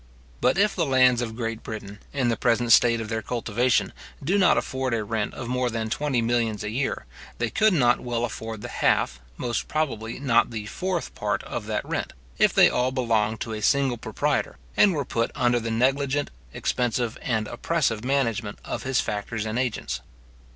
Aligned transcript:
But 0.41 0.57
if 0.57 0.75
the 0.75 0.87
lands 0.87 1.21
of 1.21 1.35
Great 1.35 1.61
Britain, 1.61 1.99
in 2.11 2.29
the 2.29 2.35
present 2.35 2.71
state 2.71 2.99
of 2.99 3.07
their 3.07 3.21
cultivation, 3.21 3.93
do 4.23 4.39
not 4.39 4.57
afford 4.57 4.95
a 4.95 5.03
rent 5.03 5.35
of 5.35 5.47
more 5.47 5.69
than 5.69 5.91
twenty 5.91 6.23
millions 6.23 6.63
a 6.63 6.71
year, 6.71 7.05
they 7.37 7.51
could 7.51 7.71
not 7.73 7.99
well 7.99 8.25
afford 8.25 8.61
the 8.63 8.67
half, 8.67 9.19
most 9.37 9.67
probably 9.67 10.17
not 10.17 10.49
the 10.49 10.65
fourth 10.65 11.13
part 11.13 11.43
of 11.43 11.67
that 11.67 11.85
rent, 11.85 12.13
if 12.39 12.51
they 12.51 12.67
all 12.67 12.91
belonged 12.91 13.41
to 13.41 13.53
a 13.53 13.61
single 13.61 13.99
proprietor, 13.99 14.57
and 14.75 14.95
were 14.95 15.05
put 15.05 15.29
under 15.35 15.59
the 15.59 15.69
negligent, 15.69 16.31
expensive, 16.51 17.15
and 17.21 17.47
oppressive 17.47 18.03
management 18.03 18.57
of 18.65 18.81
his 18.81 18.99
factors 19.01 19.45
and 19.45 19.59
agents. 19.59 20.01